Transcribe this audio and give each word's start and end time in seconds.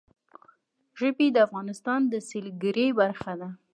ژبې 0.99 1.27
د 1.31 1.37
افغانستان 1.47 1.99
د 2.07 2.13
سیلګرۍ 2.29 2.87
برخه 2.99 3.33
ده. 3.39 3.49